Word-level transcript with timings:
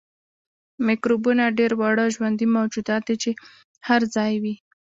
میکروبونه 0.87 1.43
ډیر 1.57 1.71
واړه 1.79 2.05
ژوندي 2.15 2.47
موجودات 2.57 3.01
دي 3.07 3.15
چې 3.23 3.31
هر 3.87 4.01
ځای 4.15 4.33
وي 4.43 4.55